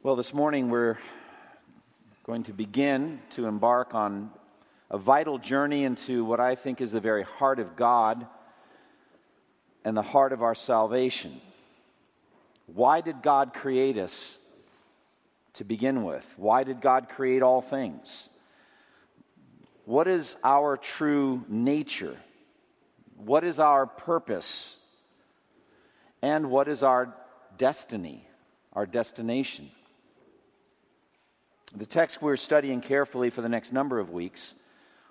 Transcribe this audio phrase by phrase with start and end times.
[0.00, 0.96] Well, this morning we're
[2.22, 4.30] going to begin to embark on
[4.92, 8.24] a vital journey into what I think is the very heart of God
[9.84, 11.40] and the heart of our salvation.
[12.66, 14.36] Why did God create us
[15.54, 16.32] to begin with?
[16.36, 18.28] Why did God create all things?
[19.84, 22.16] What is our true nature?
[23.16, 24.76] What is our purpose?
[26.22, 27.12] And what is our
[27.58, 28.24] destiny,
[28.72, 29.72] our destination?
[31.76, 34.54] The text we're studying carefully for the next number of weeks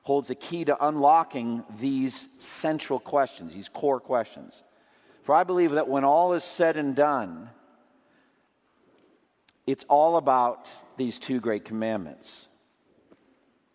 [0.03, 4.63] holds a key to unlocking these central questions, these core questions.
[5.23, 7.49] For I believe that when all is said and done,
[9.67, 12.47] it's all about these two great commandments.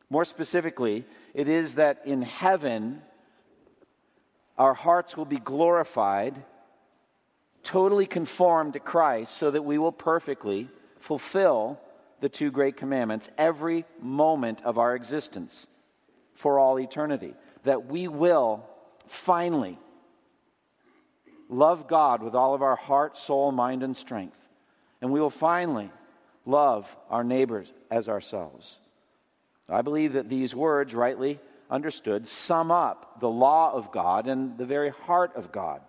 [0.08, 3.02] More specifically, it is that in heaven,
[4.58, 6.42] our hearts will be glorified,
[7.62, 11.78] totally conformed to Christ, so that we will perfectly fulfill
[12.22, 15.66] the two great commandments every moment of our existence
[16.34, 17.34] for all eternity.
[17.64, 18.64] That we will
[19.08, 19.76] finally
[21.48, 24.38] love God with all of our heart, soul, mind, and strength.
[25.00, 25.90] And we will finally
[26.46, 28.78] love our neighbors as ourselves.
[29.68, 34.66] I believe that these words, rightly understood, sum up the law of God and the
[34.66, 35.80] very heart of God.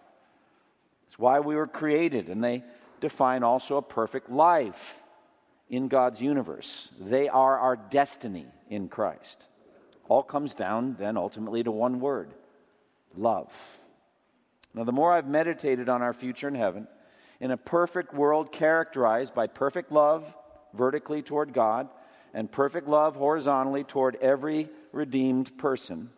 [1.08, 2.64] It's why we were created, and they
[3.02, 5.03] define also a perfect life
[5.70, 6.90] in God's universe.
[7.00, 9.48] They are our destiny in Christ.
[10.08, 12.34] All comes down then ultimately to one word
[13.16, 13.52] love.
[14.74, 16.88] Now, the more I've meditated on our future in heaven,
[17.40, 20.36] in a perfect world characterized by perfect love
[20.74, 21.90] vertically toward God
[22.34, 26.10] and perfect love horizontally toward every redeemed person,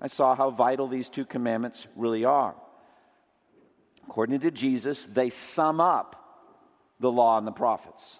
[0.00, 2.54] I saw how vital these two commandments really are.
[4.06, 6.18] According to Jesus, they sum up
[7.00, 8.18] the law and the prophets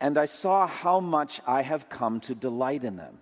[0.00, 3.18] and I saw how much I have come to delight in them.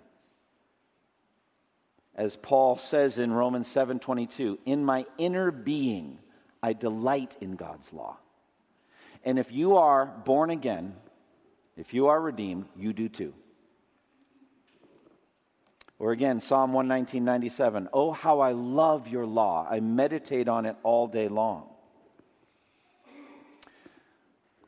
[2.14, 6.19] As Paul says in Romans 7:22, in my inner being
[6.62, 8.19] I delight in God's law.
[9.25, 10.97] And if you are born again,
[11.76, 13.34] if you are redeemed, you do too.
[15.98, 19.66] Or again, Psalm 119:97, "Oh how I love your law.
[19.69, 21.75] I meditate on it all day long."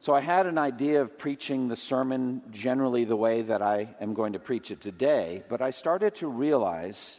[0.00, 4.14] So I had an idea of preaching the sermon generally the way that I am
[4.14, 7.19] going to preach it today, but I started to realize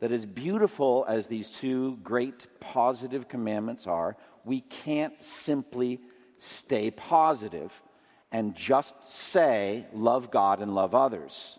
[0.00, 6.00] that as beautiful as these two great positive commandments are, we can't simply
[6.38, 7.82] stay positive
[8.30, 11.58] and just say, love God and love others.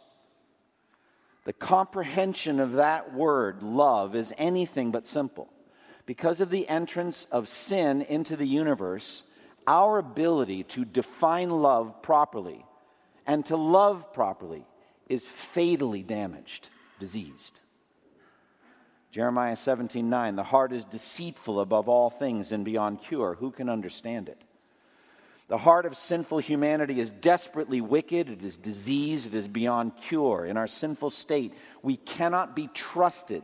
[1.44, 5.50] The comprehension of that word, love, is anything but simple.
[6.06, 9.24] Because of the entrance of sin into the universe,
[9.68, 12.66] our ability to define love properly
[13.28, 14.66] and to love properly
[15.08, 17.60] is fatally damaged, diseased.
[19.12, 23.36] Jeremiah 17 9, the heart is deceitful above all things and beyond cure.
[23.36, 24.42] Who can understand it?
[25.50, 30.46] The heart of sinful humanity is desperately wicked, it is diseased, it is beyond cure.
[30.46, 33.44] In our sinful state, we cannot be trusted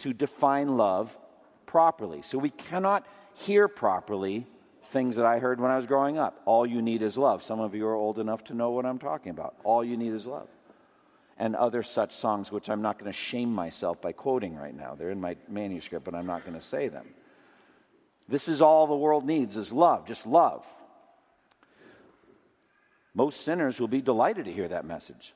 [0.00, 1.16] to define love
[1.64, 2.20] properly.
[2.20, 4.46] So we cannot hear properly
[4.88, 6.40] things that I heard when I was growing up.
[6.44, 7.42] All you need is love.
[7.42, 9.54] Some of you are old enough to know what I'm talking about.
[9.64, 10.48] All you need is love.
[11.36, 14.94] And other such songs, which I'm not going to shame myself by quoting right now.
[14.94, 17.06] They're in my manuscript, but I'm not going to say them.
[18.28, 20.66] This is all the world needs is love, just love.
[23.14, 25.34] Most sinners will be delighted to hear that message.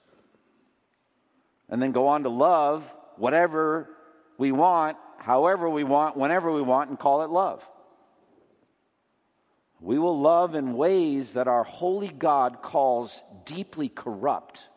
[1.69, 2.84] And then go on to love
[3.16, 3.88] whatever
[4.38, 7.66] we want, however we want, whenever we want, and call it love.
[9.82, 14.69] We will love in ways that our holy God calls deeply corrupt.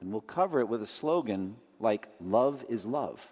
[0.00, 3.26] And we'll cover it with a slogan like, Love is love.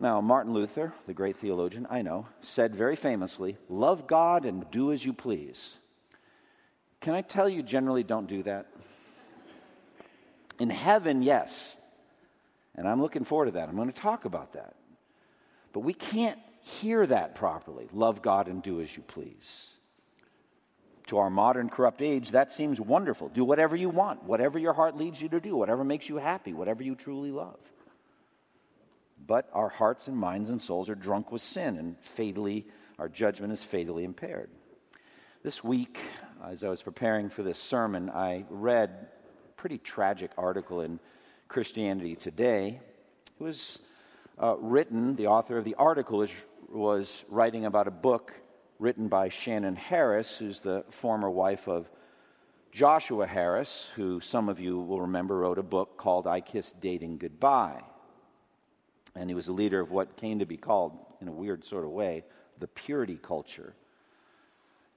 [0.00, 4.92] Now, Martin Luther, the great theologian, I know, said very famously, Love God and do
[4.92, 5.76] as you please.
[7.02, 8.68] Can I tell you, generally don't do that?
[10.58, 11.76] In heaven, yes.
[12.74, 13.68] And I'm looking forward to that.
[13.68, 14.74] I'm going to talk about that.
[15.74, 17.88] But we can't hear that properly.
[17.92, 19.68] Love God and do as you please.
[21.08, 23.28] To our modern corrupt age, that seems wonderful.
[23.28, 26.52] Do whatever you want, whatever your heart leads you to do, whatever makes you happy,
[26.52, 27.58] whatever you truly love.
[29.26, 32.66] But our hearts and minds and souls are drunk with sin, and fatally,
[32.98, 34.50] our judgment is fatally impaired.
[35.42, 35.98] This week,
[36.44, 39.08] as I was preparing for this sermon, I read
[39.48, 41.00] a pretty tragic article in
[41.48, 42.80] Christianity Today.
[43.38, 43.78] It was
[44.42, 46.32] uh, written, the author of the article is
[46.70, 48.32] was writing about a book
[48.78, 51.90] written by Shannon Harris, who's the former wife of
[52.72, 57.18] Joshua Harris, who some of you will remember wrote a book called I Kissed Dating
[57.18, 57.82] Goodbye.
[59.16, 61.84] And he was a leader of what came to be called, in a weird sort
[61.84, 62.22] of way,
[62.60, 63.74] the purity culture,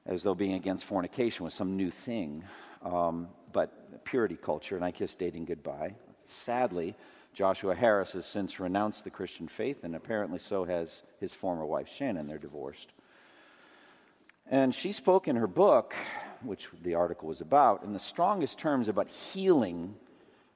[0.05, 2.43] as though being against fornication was some new thing.
[2.83, 5.95] Um, but purity culture, and I Kissed Dating Goodbye.
[6.25, 6.95] Sadly,
[7.33, 11.89] Joshua Harris has since renounced the Christian faith, and apparently so has his former wife
[11.89, 12.27] Shannon.
[12.27, 12.91] They're divorced.
[14.49, 15.95] And she spoke in her book,
[16.43, 19.95] which the article was about, in the strongest terms about healing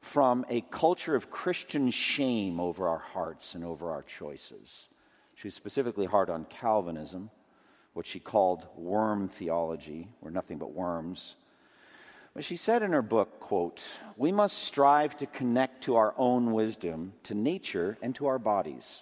[0.02, 4.88] from a culture of Christian shame over our hearts and over our choices.
[5.36, 7.30] She was specifically hard on Calvinism,
[7.94, 11.36] what she called worm theology, or nothing but worms.
[12.38, 13.82] But she said in her book, quote,
[14.16, 19.02] "We must strive to connect to our own wisdom, to nature and to our bodies,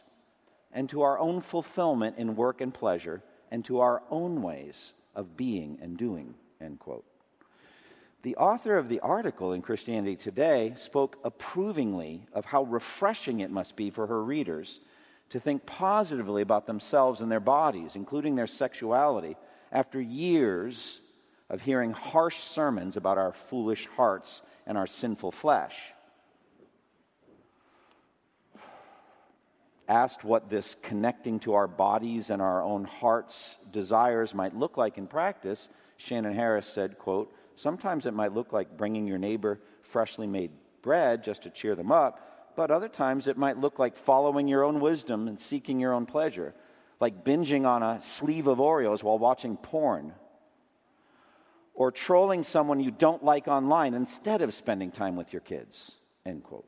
[0.71, 5.35] and to our own fulfillment in work and pleasure, and to our own ways of
[5.35, 7.03] being and doing." End quote.
[8.21, 13.75] The author of the article in Christianity Today spoke approvingly of how refreshing it must
[13.75, 14.79] be for her readers
[15.27, 19.35] to think positively about themselves and their bodies, including their sexuality,
[19.73, 21.01] after years
[21.50, 25.94] of hearing harsh sermons about our foolish hearts and our sinful flesh.
[29.88, 34.97] Asked what this connecting to our bodies and our own hearts' desires might look like
[34.97, 40.25] in practice, Shannon Harris said, quote, Sometimes it might look like bringing your neighbor freshly
[40.25, 40.51] made
[40.81, 44.63] bread just to cheer them up, but other times it might look like following your
[44.63, 46.56] own wisdom and seeking your own pleasure,
[47.00, 50.13] like binging on a sleeve of Oreos while watching porn
[51.75, 55.92] or trolling someone you don't like online instead of spending time with your kids.
[56.25, 56.68] End quote.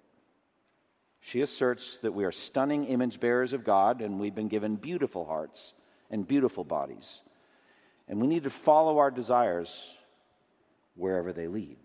[1.21, 5.25] She asserts that we are stunning image bearers of God and we've been given beautiful
[5.25, 5.73] hearts
[6.11, 7.21] and beautiful bodies.
[8.07, 9.93] And we need to follow our desires
[10.95, 11.77] wherever they lead.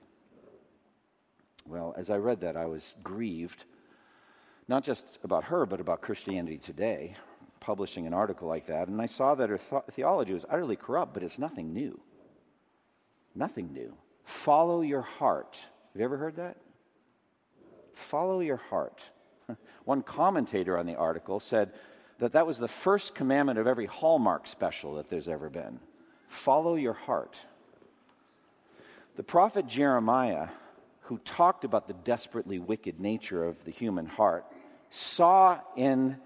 [1.67, 3.65] Well, as I read that, I was grieved,
[4.67, 7.15] not just about her, but about Christianity Today,
[7.61, 8.89] publishing an article like that.
[8.89, 12.01] And I saw that her th- theology was utterly corrupt, but it's nothing new.
[13.34, 13.94] Nothing new.
[14.25, 15.64] Follow your heart.
[15.93, 16.56] Have you ever heard that?
[17.94, 19.11] Follow your heart.
[19.84, 21.73] One commentator on the article said
[22.19, 25.81] that that was the first commandment of every Hallmark special that there's ever been.
[26.29, 27.44] Follow your heart.
[29.17, 30.49] The prophet Jeremiah,
[31.02, 34.46] who talked about the desperately wicked nature of the human heart,
[34.88, 36.17] saw in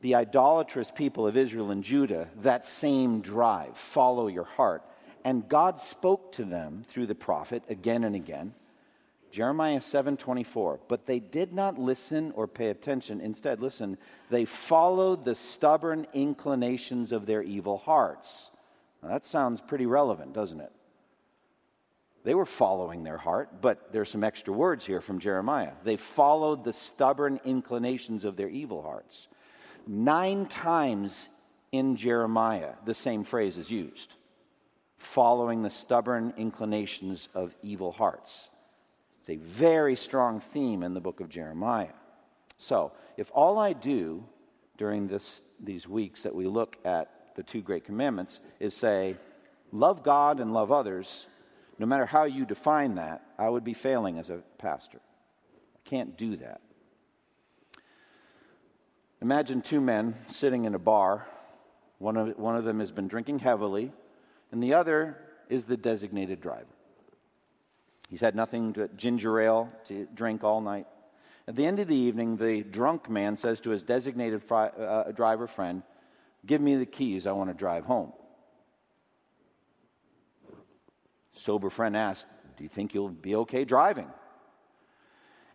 [0.00, 4.82] the idolatrous people of Israel and Judah that same drive follow your heart.
[5.24, 8.54] And God spoke to them through the prophet again and again.
[9.30, 13.20] Jeremiah 7:24 But they did not listen or pay attention.
[13.20, 13.98] Instead listen
[14.30, 18.50] they followed the stubborn inclinations of their evil hearts.
[19.02, 20.72] Now, that sounds pretty relevant doesn't it?
[22.24, 25.72] They were following their heart but there's some extra words here from Jeremiah.
[25.84, 29.28] They followed the stubborn inclinations of their evil hearts.
[29.86, 31.28] 9 times
[31.70, 34.14] in Jeremiah the same phrase is used
[34.98, 38.48] following the stubborn inclinations of evil hearts.
[39.20, 41.94] It's a very strong theme in the book of Jeremiah.
[42.58, 44.24] So, if all I do
[44.76, 49.16] during this, these weeks that we look at the two great commandments is say,
[49.70, 51.26] love God and love others,
[51.78, 54.98] no matter how you define that, I would be failing as a pastor.
[55.76, 56.60] I can't do that.
[59.22, 61.26] Imagine two men sitting in a bar.
[61.98, 63.92] One of, one of them has been drinking heavily
[64.52, 65.16] and the other
[65.48, 66.66] is the designated driver.
[68.08, 70.86] He's had nothing but ginger ale to drink all night.
[71.46, 75.12] At the end of the evening, the drunk man says to his designated fri- uh,
[75.12, 75.82] driver friend,
[76.46, 78.12] Give me the keys, I want to drive home.
[81.34, 84.08] Sober friend asks, Do you think you'll be okay driving?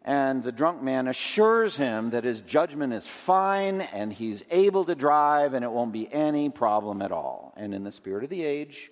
[0.05, 4.95] And the drunk man assures him that his judgment is fine and he's able to
[4.95, 7.53] drive and it won't be any problem at all.
[7.55, 8.91] And in the spirit of the age,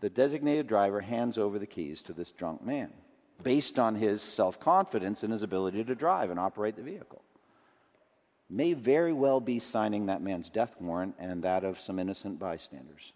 [0.00, 2.92] the designated driver hands over the keys to this drunk man
[3.42, 7.22] based on his self confidence and his ability to drive and operate the vehicle.
[8.50, 13.12] May very well be signing that man's death warrant and that of some innocent bystanders.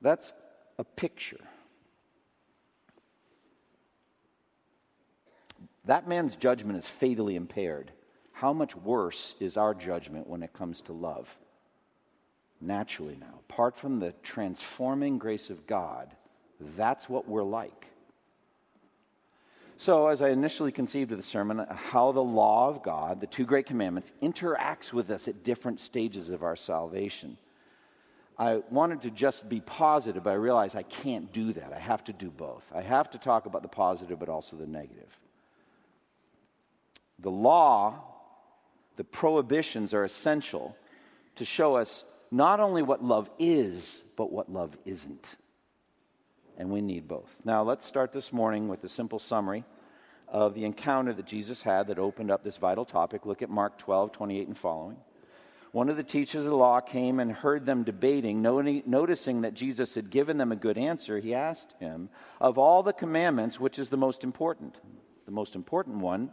[0.00, 0.32] That's
[0.78, 1.40] a picture
[5.84, 7.92] That man's judgment is fatally impaired.
[8.32, 11.36] How much worse is our judgment when it comes to love?
[12.60, 16.14] Naturally, now, apart from the transforming grace of God,
[16.76, 17.86] that's what we're like.
[19.78, 23.46] So, as I initially conceived of the sermon, how the law of God, the two
[23.46, 27.38] great commandments, interacts with us at different stages of our salvation.
[28.38, 31.72] I wanted to just be positive, but I realized I can't do that.
[31.72, 32.64] I have to do both.
[32.74, 35.18] I have to talk about the positive, but also the negative.
[37.22, 38.02] The law,
[38.96, 40.76] the prohibitions are essential
[41.36, 45.36] to show us not only what love is, but what love isn't.
[46.56, 47.34] And we need both.
[47.44, 49.64] Now, let's start this morning with a simple summary
[50.28, 53.26] of the encounter that Jesus had that opened up this vital topic.
[53.26, 54.96] Look at Mark 12, 28 and following.
[55.72, 58.42] One of the teachers of the law came and heard them debating.
[58.42, 62.10] Noticing that Jesus had given them a good answer, he asked him,
[62.40, 64.80] Of all the commandments, which is the most important?
[65.26, 66.30] The most important one,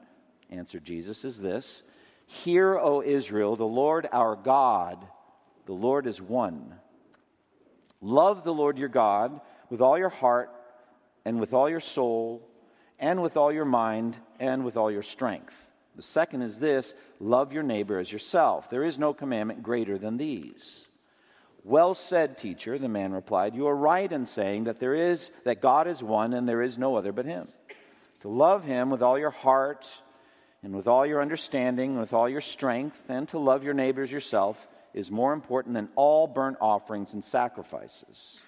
[0.49, 1.83] answered Jesus, is this
[2.25, 5.05] Hear, O Israel, the Lord our God,
[5.65, 6.75] the Lord is one.
[8.01, 9.39] Love the Lord your God
[9.69, 10.51] with all your heart
[11.25, 12.47] and with all your soul
[12.99, 15.55] and with all your mind and with all your strength.
[15.95, 18.69] The second is this love your neighbor as yourself.
[18.69, 20.85] There is no commandment greater than these.
[21.63, 23.55] Well said, teacher, the man replied.
[23.55, 26.77] You are right in saying that there is that God is one and there is
[26.77, 27.47] no other but him.
[28.21, 29.89] To love him with all your heart
[30.63, 34.11] and with all your understanding, and with all your strength, and to love your neighbors
[34.11, 38.39] yourself is more important than all burnt offerings and sacrifices.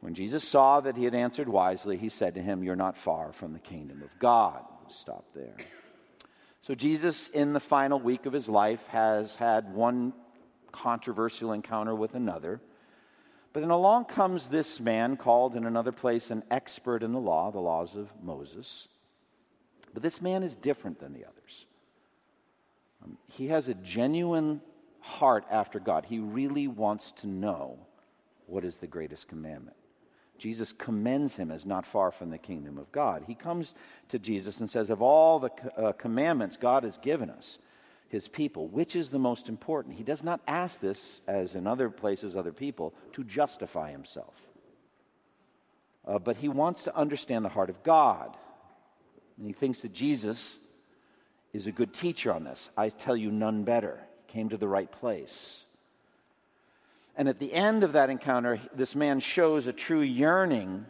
[0.00, 3.32] When Jesus saw that he had answered wisely, he said to him, You're not far
[3.32, 4.62] from the kingdom of God.
[4.90, 5.56] Stop there.
[6.62, 10.12] So, Jesus, in the final week of his life, has had one
[10.72, 12.60] controversial encounter with another.
[13.52, 17.50] But then along comes this man called in another place an expert in the law,
[17.50, 18.86] the laws of Moses.
[19.94, 21.66] But this man is different than the others.
[23.04, 24.60] Um, he has a genuine
[25.00, 26.06] heart after God.
[26.06, 27.78] He really wants to know
[28.46, 29.76] what is the greatest commandment.
[30.38, 33.24] Jesus commends him as not far from the kingdom of God.
[33.26, 33.74] He comes
[34.08, 37.58] to Jesus and says, Of all the uh, commandments God has given us,
[38.08, 39.96] his people, which is the most important?
[39.96, 44.40] He does not ask this, as in other places, other people, to justify himself.
[46.06, 48.34] Uh, but he wants to understand the heart of God.
[49.38, 50.58] And he thinks that Jesus
[51.52, 52.70] is a good teacher on this.
[52.76, 54.00] I tell you, none better.
[54.26, 55.64] Came to the right place.
[57.16, 60.86] And at the end of that encounter, this man shows a true yearning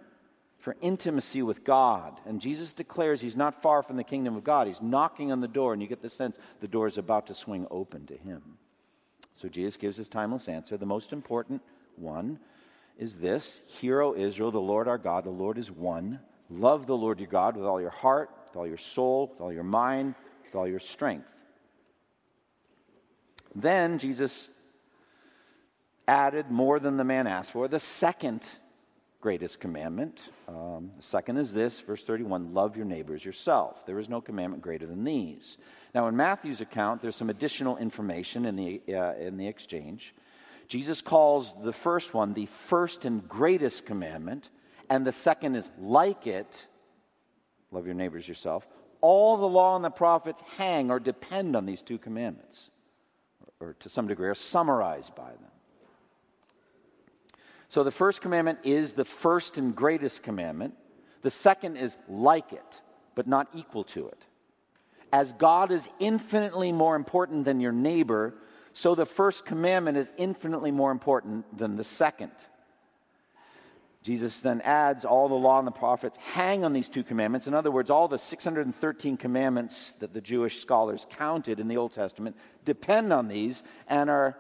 [0.59, 2.21] for intimacy with God.
[2.27, 4.67] And Jesus declares he's not far from the kingdom of God.
[4.67, 7.35] He's knocking on the door, and you get the sense the door is about to
[7.35, 8.59] swing open to him.
[9.37, 10.77] So Jesus gives his timeless answer.
[10.77, 11.63] The most important
[11.97, 12.41] one
[12.99, 16.19] is this Hear, O Israel, the Lord our God, the Lord is one.
[16.51, 19.53] Love the Lord your God with all your heart, with all your soul, with all
[19.53, 20.15] your mind,
[20.45, 21.29] with all your strength.
[23.55, 24.49] Then Jesus
[26.07, 27.69] added more than the man asked for.
[27.69, 28.49] The second
[29.21, 30.31] greatest commandment.
[30.47, 33.85] Um, the second is this, verse 31 love your neighbors yourself.
[33.85, 35.59] There is no commandment greater than these.
[35.95, 40.15] Now, in Matthew's account, there's some additional information in the, uh, in the exchange.
[40.69, 44.51] Jesus calls the first one the first and greatest commandment,
[44.89, 46.67] and the second is like it
[47.71, 48.67] love your neighbors yourself.
[49.01, 52.71] All the law and the prophets hang or depend on these two commandments,
[53.61, 55.51] or, to some degree are summarized by them.
[57.69, 60.75] So the first commandment is the first and greatest commandment.
[61.23, 62.81] The second is like it,
[63.15, 64.27] but not equal to it.
[65.13, 68.35] As God is infinitely more important than your neighbor,
[68.73, 72.33] so the first commandment is infinitely more important than the second.
[74.03, 77.47] Jesus then adds all the law and the prophets hang on these two commandments.
[77.47, 81.93] In other words, all the 613 commandments that the Jewish scholars counted in the Old
[81.93, 84.37] Testament depend on these and are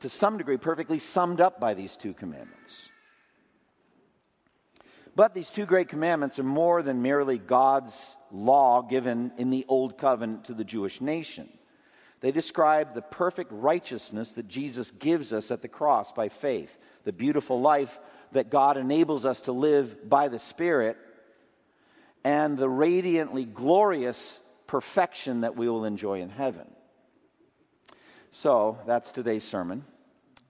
[0.00, 2.88] to some degree, perfectly summed up by these two commandments.
[5.14, 9.96] But these two great commandments are more than merely God's law given in the Old
[9.96, 11.48] Covenant to the Jewish nation.
[12.20, 17.12] They describe the perfect righteousness that Jesus gives us at the cross by faith, the
[17.12, 17.98] beautiful life
[18.36, 20.98] that God enables us to live by the Spirit,
[22.22, 26.66] and the radiantly glorious perfection that we will enjoy in heaven.
[28.32, 29.84] So that's today's sermon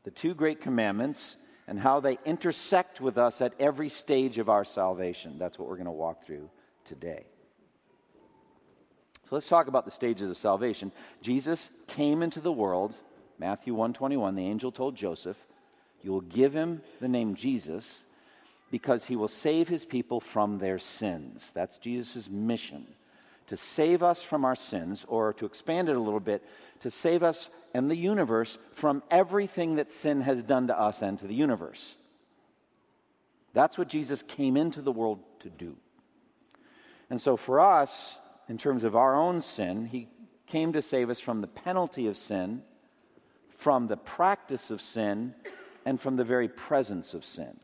[0.03, 4.65] the two great commandments and how they intersect with us at every stage of our
[4.65, 5.37] salvation.
[5.37, 6.49] That's what we're going to walk through
[6.85, 7.25] today.
[9.25, 10.93] So let's talk about the stages of salvation.
[11.23, 12.95] Jesus came into the world,
[13.39, 15.37] Matthew 121, the angel told Joseph,
[16.03, 18.05] you will give him the name Jesus
[18.71, 21.53] because he will save his people from their sins.
[21.53, 22.87] That's Jesus' mission
[23.47, 26.43] to save us from our sins, or to expand it a little bit,
[26.81, 31.19] to save us and the universe from everything that sin has done to us and
[31.19, 31.95] to the universe.
[33.53, 35.77] That's what Jesus came into the world to do.
[37.09, 40.09] And so, for us, in terms of our own sin, he
[40.47, 42.63] came to save us from the penalty of sin,
[43.57, 45.35] from the practice of sin,
[45.87, 47.57] and from the very presence of sin.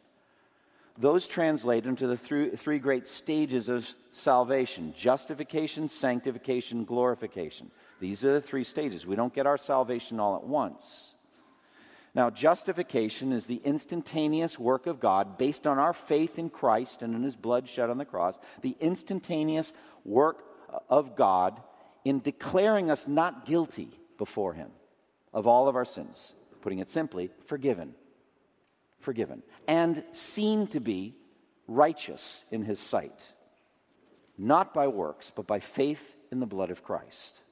[0.96, 7.70] Those translate into the three great stages of salvation justification, sanctification, glorification.
[8.00, 9.06] These are the three stages.
[9.06, 11.14] We don't get our salvation all at once.
[12.14, 17.14] Now, justification is the instantaneous work of God based on our faith in Christ and
[17.14, 19.72] in his blood shed on the cross, the instantaneous
[20.04, 20.44] work
[20.90, 21.60] of God
[22.04, 23.88] in declaring us not guilty
[24.18, 24.70] before him
[25.32, 26.34] of all of our sins.
[26.60, 27.94] Putting it simply, forgiven.
[29.02, 29.42] Forgiven.
[29.68, 31.14] And seen to be
[31.68, 33.32] righteous in his sight.
[34.38, 37.42] Not by works, but by faith in the blood of Christ.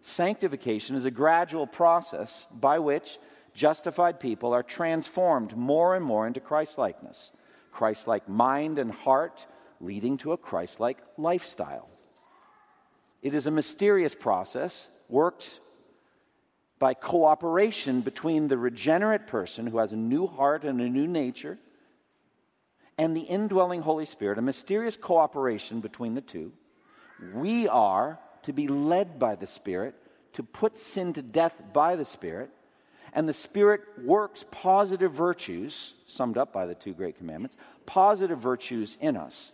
[0.00, 3.18] Sanctification is a gradual process by which
[3.54, 7.30] justified people are transformed more and more into Christ likeness,
[7.72, 9.46] Christ like mind and heart,
[9.80, 11.88] leading to a Christ like lifestyle.
[13.22, 15.60] It is a mysterious process, worked
[16.84, 21.56] by cooperation between the regenerate person who has a new heart and a new nature
[22.98, 26.52] and the indwelling Holy Spirit, a mysterious cooperation between the two.
[27.32, 29.94] We are to be led by the Spirit,
[30.34, 32.50] to put sin to death by the Spirit,
[33.14, 38.98] and the Spirit works positive virtues, summed up by the two great commandments, positive virtues
[39.00, 39.52] in us,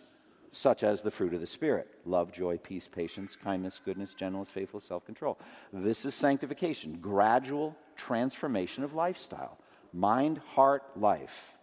[0.52, 4.87] such as the fruit of the Spirit love, joy, peace, patience, kindness, goodness, gentleness, faithfulness,
[4.87, 5.38] self control.
[5.73, 9.59] This is sanctification, gradual transformation of lifestyle,
[9.92, 11.57] mind, heart, life.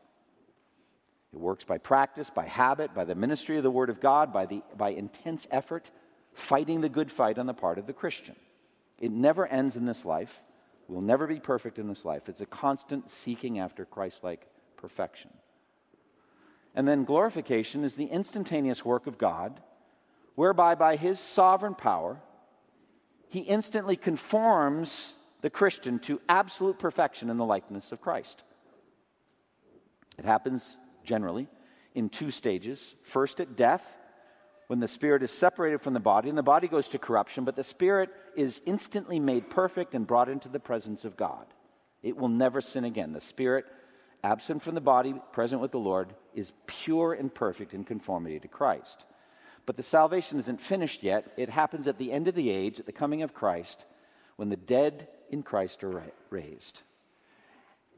[1.33, 4.45] It works by practice, by habit, by the ministry of the Word of God, by,
[4.45, 5.91] the, by intense effort,
[6.33, 8.35] fighting the good fight on the part of the Christian.
[8.97, 10.41] It never ends in this life.
[10.87, 12.29] We'll never be perfect in this life.
[12.29, 15.31] It's a constant seeking after Christ like perfection.
[16.77, 19.59] And then glorification is the instantaneous work of God,
[20.35, 22.21] whereby by his sovereign power,
[23.29, 28.43] he instantly conforms the Christian to absolute perfection in the likeness of Christ.
[30.19, 31.47] It happens generally
[31.95, 32.95] in two stages.
[33.01, 33.83] First, at death,
[34.67, 37.55] when the spirit is separated from the body, and the body goes to corruption, but
[37.55, 41.47] the spirit is instantly made perfect and brought into the presence of God.
[42.03, 43.13] It will never sin again.
[43.13, 43.65] The spirit,
[44.23, 48.47] absent from the body, present with the Lord, is pure and perfect in conformity to
[48.47, 49.05] Christ.
[49.65, 51.31] But the salvation isn't finished yet.
[51.37, 53.85] It happens at the end of the age, at the coming of Christ,
[54.37, 56.81] when the dead in Christ are raised.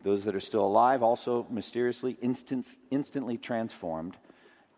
[0.04, 4.18] Those that are still alive also mysteriously, instant, instantly transformed,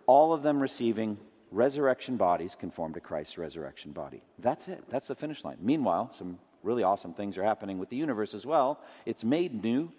[0.07, 1.17] all of them receiving
[1.51, 4.23] resurrection bodies conformed to Christ's resurrection body.
[4.39, 4.83] That's it.
[4.89, 5.57] That's the finish line.
[5.61, 8.81] Meanwhile, some really awesome things are happening with the universe as well.
[9.05, 9.91] It's made new.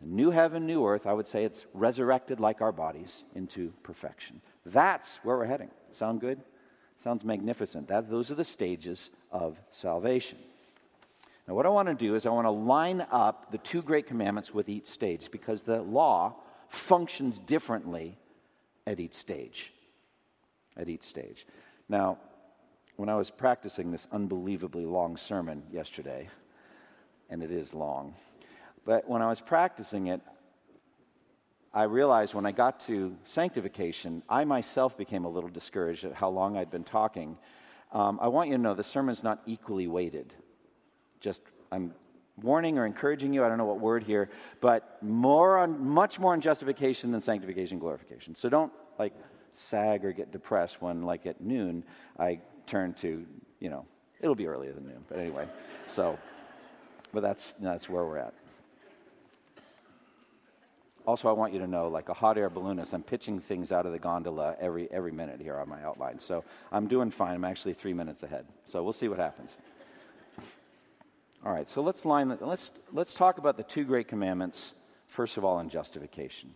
[0.00, 1.06] New heaven, new earth.
[1.06, 4.40] I would say it's resurrected like our bodies into perfection.
[4.64, 5.70] That's where we're heading.
[5.92, 6.40] Sound good?
[6.96, 7.88] Sounds magnificent.
[7.88, 10.38] That, those are the stages of salvation.
[11.46, 14.06] Now, what I want to do is I want to line up the two great
[14.06, 16.36] commandments with each stage because the law
[16.68, 18.18] functions differently
[18.86, 19.72] at each stage
[20.78, 21.46] at each stage.
[21.88, 22.18] Now,
[22.96, 26.28] when I was practicing this unbelievably long sermon yesterday,
[27.28, 28.14] and it is long,
[28.88, 30.22] but when I was practicing it,
[31.74, 36.30] I realized when I got to sanctification, I myself became a little discouraged at how
[36.30, 37.36] long I'd been talking.
[37.92, 40.32] Um, I want you to know the sermon's not equally weighted.
[41.20, 41.92] Just, I'm
[42.40, 44.30] warning or encouraging you, I don't know what word here,
[44.62, 48.34] but more on, much more on justification than sanctification, glorification.
[48.34, 49.12] So don't, like,
[49.52, 51.84] sag or get depressed when, like at noon,
[52.18, 53.26] I turn to,
[53.60, 53.84] you know,
[54.18, 55.46] it'll be earlier than noon, but anyway.
[55.88, 56.18] So,
[57.12, 58.32] but that's, that's where we're at.
[61.08, 63.86] Also, I want you to know, like a hot air balloonist, I'm pitching things out
[63.86, 66.20] of the gondola every, every minute here on my outline.
[66.20, 67.34] So I'm doing fine.
[67.34, 68.44] I'm actually three minutes ahead.
[68.66, 69.56] So we'll see what happens.
[71.46, 72.36] All right, so let's line.
[72.42, 74.74] Let's let's talk about the two great commandments.
[75.06, 76.52] First of all, in justification.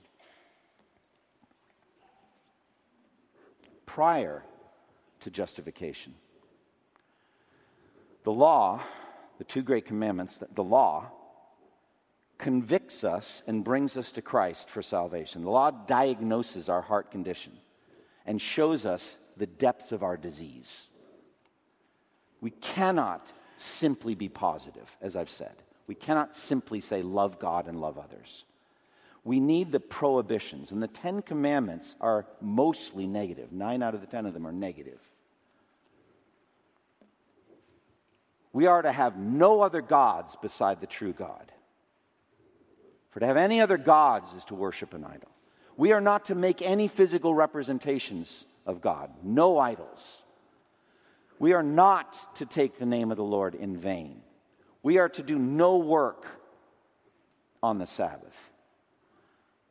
[3.86, 4.42] prior
[5.20, 6.14] to justification.
[8.24, 8.80] The law,
[9.36, 11.10] the two great commandments, the law
[12.42, 15.44] convicts us and brings us to Christ for salvation.
[15.44, 17.52] The law diagnoses our heart condition
[18.26, 20.88] and shows us the depths of our disease.
[22.40, 23.24] We cannot
[23.56, 25.54] simply be positive, as I've said.
[25.86, 28.42] We cannot simply say, love God and love others.
[29.22, 33.52] We need the prohibitions, and the Ten Commandments are mostly negative.
[33.52, 34.98] Nine out of the ten of them are negative.
[38.52, 41.51] We are to have no other gods beside the true God.
[43.12, 45.30] For to have any other gods is to worship an idol.
[45.76, 50.22] We are not to make any physical representations of God, no idols.
[51.38, 54.22] We are not to take the name of the Lord in vain.
[54.82, 56.26] We are to do no work
[57.62, 58.36] on the Sabbath.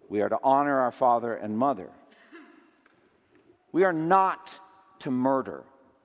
[0.08, 1.89] We are to honor our father and mother.
[3.71, 4.60] We are not
[4.99, 5.63] to murder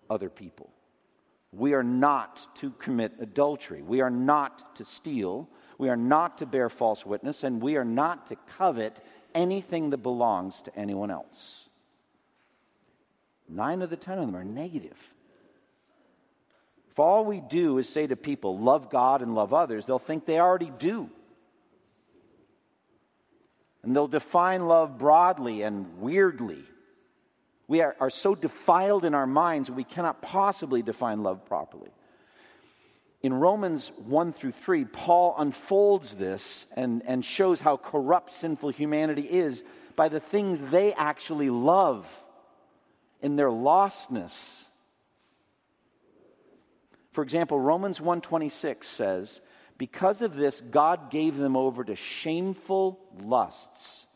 [0.09, 0.71] other people.
[1.53, 3.83] We are not to commit adultery.
[3.83, 5.49] We are not to steal.
[5.79, 7.45] We are not to bear false witness.
[7.45, 9.01] And we are not to covet
[9.35, 11.69] anything that belongs to anyone else.
[13.49, 15.13] Nine of the ten of them are negative.
[16.91, 20.25] If all we do is say to people, love God and love others, they'll think
[20.25, 21.11] they already do.
[23.83, 26.65] And they'll define love broadly and weirdly.
[27.69, 31.91] We are, are so defiled in our minds we cannot possibly define love properly.
[33.23, 39.23] In Romans 1 through 3, Paul unfolds this and, and shows how corrupt sinful humanity
[39.23, 39.65] is
[39.97, 42.09] by the things they actually love
[43.23, 44.63] in their lostness.
[47.13, 49.41] For example, Romans 1:26 says,
[49.79, 54.07] "Because of this God gave them over to shameful lusts."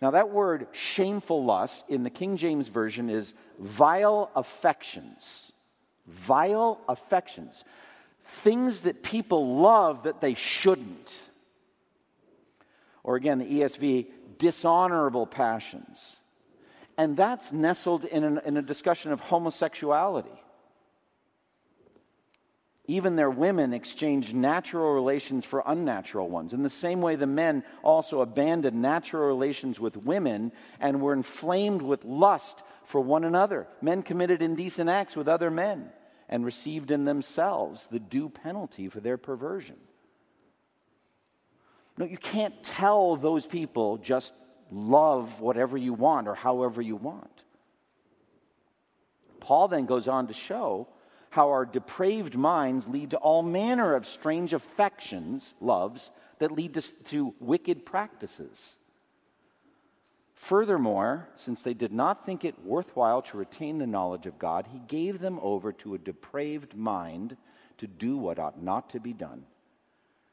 [0.00, 5.51] Now, that word shameful lust in the King James Version is vile affections.
[6.06, 7.64] Vile affections.
[8.24, 11.20] Things that people love that they shouldn't.
[13.04, 14.06] Or again, the ESV,
[14.38, 16.16] dishonorable passions.
[16.96, 20.42] And that's nestled in, an, in a discussion of homosexuality.
[22.86, 26.52] Even their women exchanged natural relations for unnatural ones.
[26.52, 31.80] In the same way, the men also abandoned natural relations with women and were inflamed
[31.80, 33.66] with lust for one another.
[33.80, 35.90] Men committed indecent acts with other men
[36.28, 39.76] and received in themselves the due penalty for their perversion.
[41.98, 44.32] No, you can't tell those people just
[44.70, 47.44] love whatever you want or however you want.
[49.40, 50.88] Paul then goes on to show
[51.30, 56.82] how our depraved minds lead to all manner of strange affections, loves, that lead to,
[57.04, 58.78] to wicked practices.
[60.42, 64.80] Furthermore, since they did not think it worthwhile to retain the knowledge of God, he
[64.80, 67.36] gave them over to a depraved mind
[67.78, 69.44] to do what ought not to be done.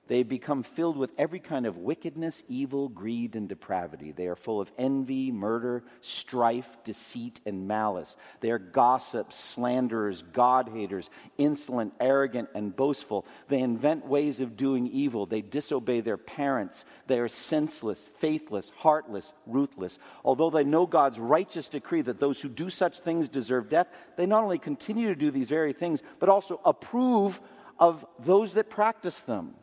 [0.09, 4.11] They become filled with every kind of wickedness, evil, greed, and depravity.
[4.11, 8.17] They are full of envy, murder, strife, deceit, and malice.
[8.39, 13.23] They are gossips, slanderers, God haters, insolent, arrogant, and boastful.
[13.49, 15.27] They invent ways of doing evil.
[15.27, 16.85] They disobey their parents.
[17.05, 19.99] They are senseless, faithless, heartless, ruthless.
[20.25, 24.25] Although they know God's righteous decree that those who do such things deserve death, they
[24.25, 27.39] not only continue to do these very things, but also approve
[27.77, 29.53] of those that practice them.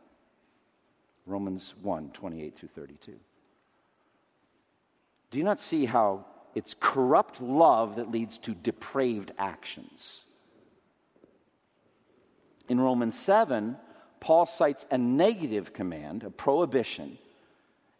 [1.27, 3.12] Romans 1 28 through 32.
[5.31, 10.23] Do you not see how it's corrupt love that leads to depraved actions?
[12.69, 13.77] In Romans 7,
[14.21, 17.19] Paul cites a negative command, a prohibition,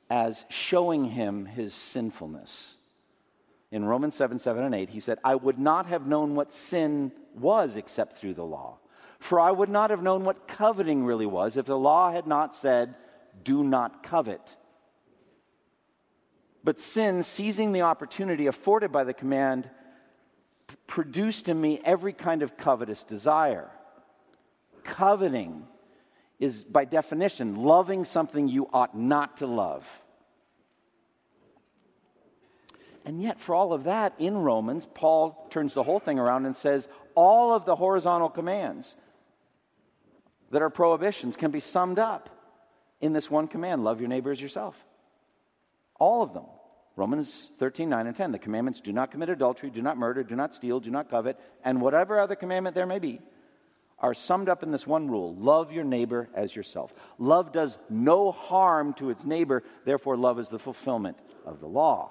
[0.09, 2.77] as showing him his sinfulness.
[3.73, 7.13] In Romans 7 7 and 8, he said, I would not have known what sin
[7.35, 8.79] was except through the law.
[9.19, 12.55] For I would not have known what coveting really was if the law had not
[12.55, 12.95] said,
[13.43, 14.57] do not covet.
[16.65, 19.71] But sin, seizing the opportunity afforded by the command,
[20.87, 23.71] produced in me every kind of covetous desire.
[24.83, 25.67] Coveting
[26.41, 29.87] is, by definition, loving something you ought not to love.
[33.05, 36.57] And yet, for all of that, in Romans, Paul turns the whole thing around and
[36.57, 38.97] says all of the horizontal commands
[40.51, 42.36] that are prohibitions can be summed up
[43.01, 44.83] in this one command love your neighbor as yourself.
[45.99, 46.45] All of them.
[46.97, 48.33] Romans 13, 9, and 10.
[48.33, 51.39] The commandments do not commit adultery, do not murder, do not steal, do not covet,
[51.63, 53.21] and whatever other commandment there may be
[53.99, 56.93] are summed up in this one rule love your neighbor as yourself.
[57.19, 62.11] Love does no harm to its neighbor, therefore, love is the fulfillment of the law.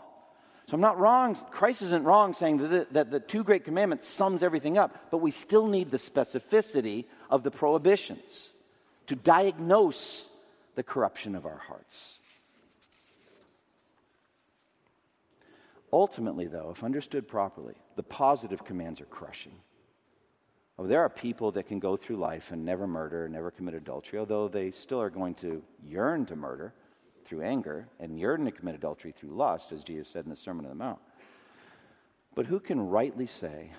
[0.67, 1.35] So I'm not wrong.
[1.51, 5.19] Christ isn't wrong saying that the, that the two great commandments sums everything up, but
[5.19, 8.49] we still need the specificity of the prohibitions
[9.07, 10.27] to diagnose
[10.75, 12.19] the corruption of our hearts.
[15.91, 19.53] Ultimately, though, if understood properly, the positive commands are crushing.
[20.77, 24.19] Oh, there are people that can go through life and never murder, never commit adultery,
[24.19, 26.73] although they still are going to yearn to murder
[27.23, 30.65] through anger and yearn to commit adultery through lust, as Jesus said in the Sermon
[30.65, 30.99] on the Mount.
[32.35, 33.71] But who can rightly say,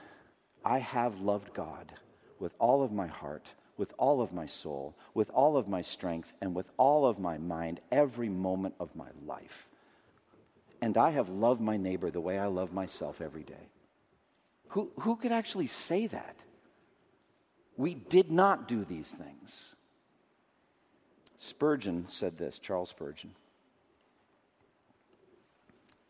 [0.64, 1.92] I have loved God
[2.38, 3.52] with all of my heart?
[3.76, 7.38] With all of my soul, with all of my strength, and with all of my
[7.38, 9.68] mind every moment of my life.
[10.80, 13.70] And I have loved my neighbor the way I love myself every day.
[14.68, 16.44] Who, who could actually say that?
[17.76, 19.74] We did not do these things.
[21.38, 23.32] Spurgeon said this, Charles Spurgeon.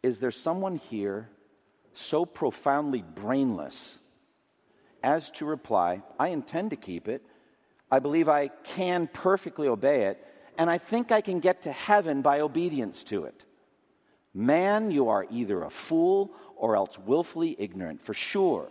[0.02, 1.28] Is there someone here
[1.94, 3.98] so profoundly brainless
[5.02, 7.22] as to reply, I intend to keep it,
[7.90, 10.24] I believe I can perfectly obey it,
[10.58, 13.44] and I think I can get to heaven by obedience to it?
[14.34, 18.02] Man, you are either a fool or else willfully ignorant.
[18.02, 18.68] For sure,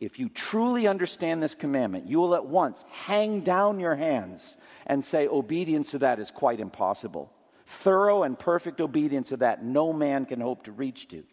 [0.00, 5.04] if you truly understand this commandment, you will at once hang down your hands and
[5.04, 7.32] say, Obedience to that is quite impossible.
[7.66, 11.24] Thorough and perfect obedience to that no man can hope to reach to.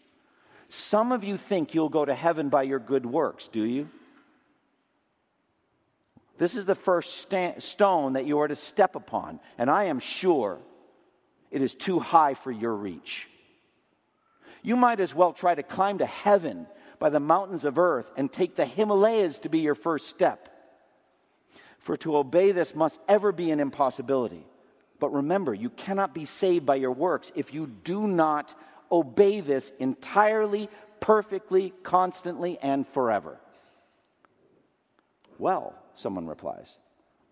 [0.69, 3.89] Some of you think you'll go to heaven by your good works, do you?
[6.37, 9.99] This is the first sta- stone that you are to step upon, and I am
[9.99, 10.59] sure
[11.51, 13.29] it is too high for your reach.
[14.63, 16.67] You might as well try to climb to heaven
[16.97, 20.49] by the mountains of earth and take the Himalayas to be your first step.
[21.79, 24.45] For to obey this must ever be an impossibility.
[24.99, 28.55] But remember, you cannot be saved by your works if you do not
[28.89, 30.69] obey this entirely,
[31.01, 33.37] perfectly, constantly, and forever.
[35.37, 36.77] Well, someone replies,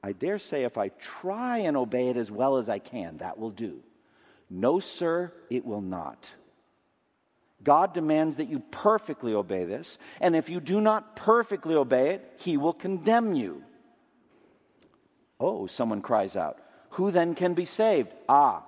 [0.04, 3.38] I dare say if I try and obey it as well as I can, that
[3.38, 3.84] will do.
[4.50, 6.32] No, sir, it will not.
[7.64, 12.34] God demands that you perfectly obey this, and if you do not perfectly obey it,
[12.38, 13.64] he will condemn you.
[15.40, 16.60] Oh, someone cries out,
[16.92, 18.10] who then can be saved?
[18.28, 18.64] Ah,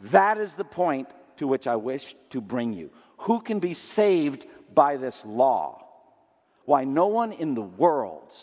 [0.00, 2.90] that is the point to which I wish to bring you.
[3.18, 5.84] Who can be saved by this law?
[6.64, 8.34] Why, no one in the world.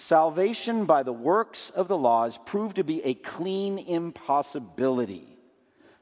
[0.00, 5.26] Salvation by the works of the law is proved to be a clean impossibility.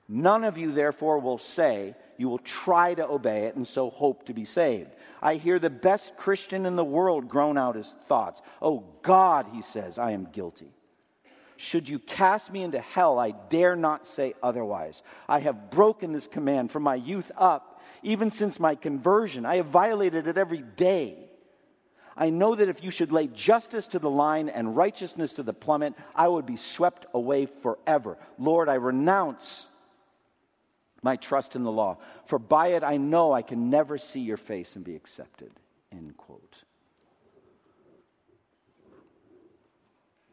[0.07, 4.27] None of you, therefore, will say, you will try to obey it and so hope
[4.27, 4.91] to be saved.
[5.23, 8.43] I hear the best Christian in the world groan out his thoughts.
[8.61, 10.75] Oh God, he says, I am guilty.
[11.57, 15.03] Should you cast me into hell, I dare not say otherwise.
[15.27, 19.47] I have broken this command from my youth up, even since my conversion.
[19.47, 21.26] I have violated it every day.
[22.16, 25.52] I know that if you should lay justice to the line and righteousness to the
[25.52, 28.16] plummet, I would be swept away forever.
[28.38, 29.66] Lord, I renounce
[31.02, 31.98] my trust in the law.
[32.24, 35.52] For by it I know I can never see your face and be accepted.
[35.92, 36.64] End quote.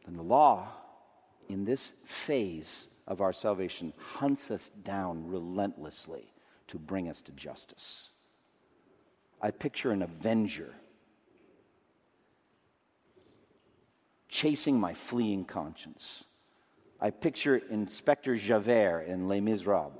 [0.06, 0.68] Then the law,
[1.50, 6.34] in this phase of our salvation, hunts us down relentlessly
[6.68, 8.10] to bring us to justice.
[9.42, 10.74] I picture an avenger
[14.34, 16.24] chasing my fleeing conscience.
[17.00, 19.94] I picture Inspector Javert in Les Miserables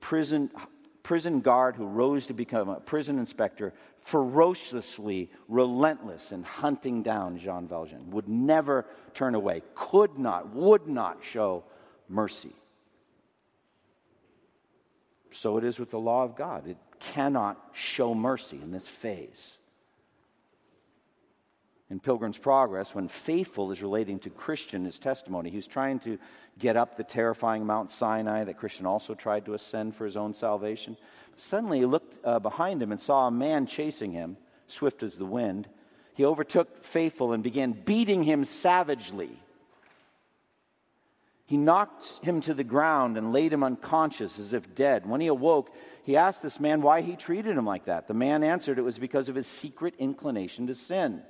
[0.00, 0.50] prison,
[1.02, 7.68] prison guard who rose to become a prison inspector, ferociously relentless in hunting down Jean
[7.68, 11.62] Valjean, would never turn away, could not, would not show
[12.08, 12.54] mercy.
[15.30, 16.66] So it is with the law of God.
[16.66, 19.58] It cannot show mercy in this phase
[21.92, 26.18] in Pilgrim's Progress, when faithful is relating to Christian, his testimony, he was trying to
[26.58, 30.32] get up the terrifying Mount Sinai that Christian also tried to ascend for his own
[30.32, 30.96] salvation.
[31.36, 35.26] Suddenly he looked uh, behind him and saw a man chasing him, swift as the
[35.26, 35.68] wind.
[36.14, 39.38] He overtook faithful and began beating him savagely.
[41.44, 45.04] He knocked him to the ground and laid him unconscious as if dead.
[45.04, 45.70] When he awoke,
[46.04, 48.08] he asked this man why he treated him like that.
[48.08, 51.22] The man answered it was because of his secret inclination to sin.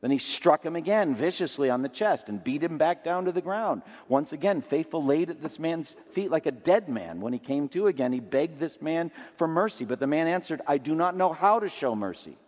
[0.00, 3.32] Then he struck him again viciously on the chest and beat him back down to
[3.32, 3.82] the ground.
[4.08, 7.20] Once again, Faithful laid at this man's feet like a dead man.
[7.20, 9.84] When he came to again, he begged this man for mercy.
[9.84, 12.38] But the man answered, I do not know how to show mercy.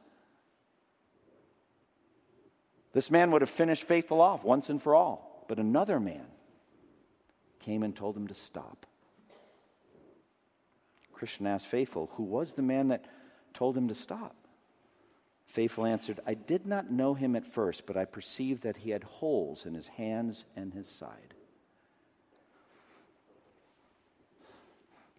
[2.94, 5.44] This man would have finished Faithful off once and for all.
[5.46, 6.26] But another man
[7.60, 8.86] came and told him to stop.
[11.12, 13.04] Christian asked Faithful, Who was the man that
[13.52, 14.34] told him to stop?
[15.52, 19.04] Faithful answered, I did not know him at first, but I perceived that he had
[19.04, 21.34] holes in his hands and his side.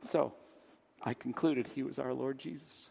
[0.09, 0.33] So
[1.03, 2.89] I concluded he was our Lord Jesus.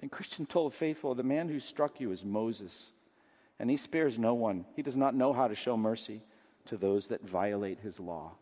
[0.00, 2.92] And Christian told Faithful, The man who struck you is Moses,
[3.58, 4.64] and he spares no one.
[4.74, 6.22] He does not know how to show mercy
[6.64, 8.32] to those that violate his law.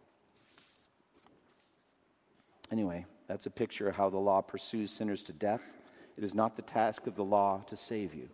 [2.70, 5.75] Anyway, that's a picture of how the law pursues sinners to death
[6.16, 8.28] it is not the task of the law to save you,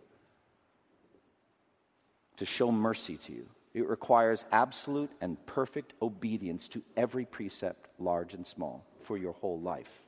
[2.37, 3.45] to show mercy to you.
[3.73, 9.59] It requires absolute and perfect obedience to every precept, large and small, for your whole
[9.59, 10.03] life.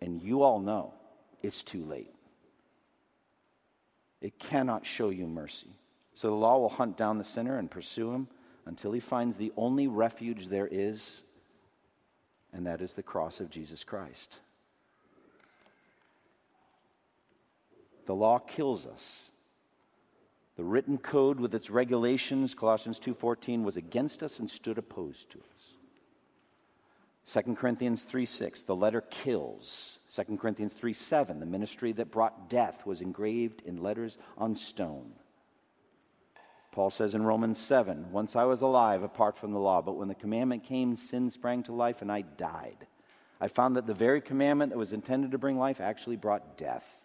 [0.00, 0.94] And you all know
[1.42, 2.14] it's too late.
[4.20, 5.76] It cannot show you mercy.
[6.14, 8.28] So the law will hunt down the sinner and pursue him
[8.66, 11.22] until he finds the only refuge there is,
[12.52, 14.40] and that is the cross of Jesus Christ.
[18.06, 19.30] The law kills us.
[20.56, 25.38] The written code with its regulations, Colossians 2:14 was against us and stood opposed to
[25.38, 25.54] us.
[27.26, 29.98] 2 Corinthians 3 6, the letter kills.
[30.14, 35.14] 2 Corinthians 3 7, the ministry that brought death was engraved in letters on stone.
[36.70, 40.08] Paul says in Romans 7, once I was alive apart from the law, but when
[40.08, 42.86] the commandment came, sin sprang to life and I died.
[43.40, 47.03] I found that the very commandment that was intended to bring life actually brought death.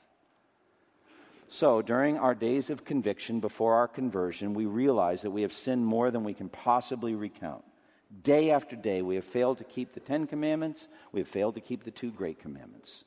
[1.51, 5.83] So, during our days of conviction before our conversion, we realize that we have sinned
[5.83, 7.63] more than we can possibly recount.
[8.21, 11.61] Day after day, we have failed to keep the Ten Commandments, we have failed to
[11.61, 13.03] keep the two great commandments.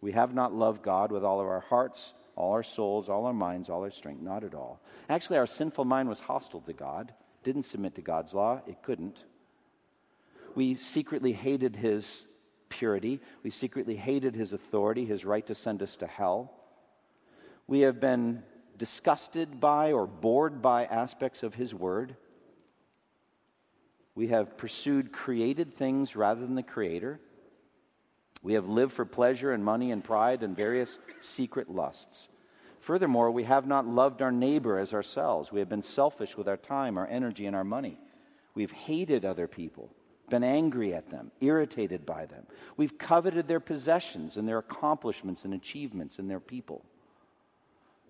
[0.00, 3.32] We have not loved God with all of our hearts, all our souls, all our
[3.32, 4.22] minds, all our strength.
[4.22, 4.80] Not at all.
[5.08, 7.14] Actually, our sinful mind was hostile to God,
[7.44, 9.24] didn't submit to God's law, it couldn't.
[10.56, 12.24] We secretly hated His
[12.70, 16.54] purity, we secretly hated His authority, His right to send us to hell.
[17.68, 18.42] We have been
[18.78, 22.16] disgusted by or bored by aspects of His Word.
[24.14, 27.20] We have pursued created things rather than the Creator.
[28.42, 32.28] We have lived for pleasure and money and pride and various secret lusts.
[32.80, 35.52] Furthermore, we have not loved our neighbor as ourselves.
[35.52, 37.98] We have been selfish with our time, our energy, and our money.
[38.54, 39.90] We've hated other people,
[40.30, 42.46] been angry at them, irritated by them.
[42.76, 46.84] We've coveted their possessions and their accomplishments and achievements and their people.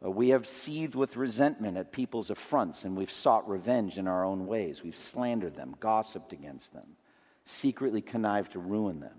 [0.04, 4.24] Uh, we have seethed with resentment at people's affronts, and we've sought revenge in our
[4.24, 4.82] own ways.
[4.82, 6.96] We've slandered them, gossiped against them,
[7.44, 9.16] secretly connived to ruin them.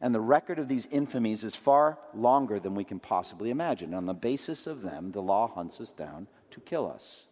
[0.00, 3.94] And the record of these infamies is far longer than we can possibly imagine.
[3.94, 7.24] On the basis of them, the law hunts us down to kill us.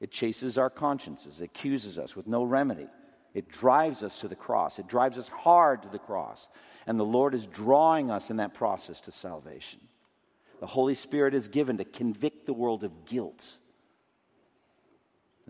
[0.00, 2.86] It chases our consciences, it accuses us with no remedy.
[3.34, 6.48] It drives us to the cross, it drives us hard to the cross.
[6.86, 9.80] And the Lord is drawing us in that process to salvation
[10.60, 13.58] the Holy Spirit is given to convict the world of guilt.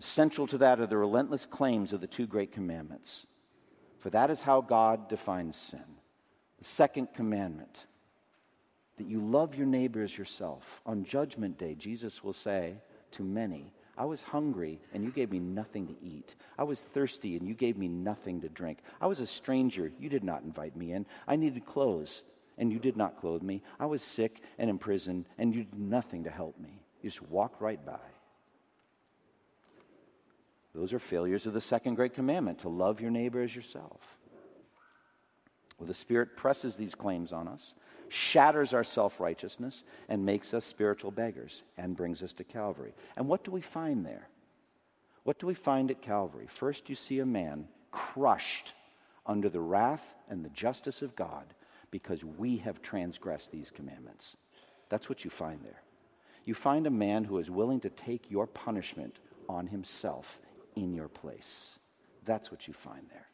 [0.01, 3.27] Central to that are the relentless claims of the two great commandments.
[3.99, 5.85] For that is how God defines sin.
[6.59, 7.87] The second commandment
[8.97, 10.81] that you love your neighbor as yourself.
[10.87, 12.75] On Judgment Day, Jesus will say
[13.12, 16.37] to many, I was hungry and you gave me nothing to eat.
[16.57, 18.79] I was thirsty and you gave me nothing to drink.
[19.01, 19.90] I was a stranger.
[19.99, 21.07] You did not invite me in.
[21.27, 22.23] I needed clothes
[22.59, 23.62] and you did not clothe me.
[23.79, 26.83] I was sick and in prison, and you did nothing to help me.
[27.03, 27.99] You just walked right by.
[30.75, 34.18] Those are failures of the second great commandment to love your neighbor as yourself.
[35.79, 37.75] Well, the Spirit presses these claims on us,
[38.09, 42.94] shatters our self righteousness, and makes us spiritual beggars and brings us to Calvary.
[43.16, 44.29] And what do we find there?
[45.23, 46.47] What do we find at Calvary?
[46.49, 48.75] First, you see a man crushed
[49.27, 51.44] under the wrath and the justice of God
[51.90, 54.37] because we have transgressed these commandments.
[54.88, 55.83] That's what you find there.
[56.44, 60.40] You find a man who is willing to take your punishment on himself
[60.77, 61.79] in your place.
[62.24, 63.27] That's what you find there.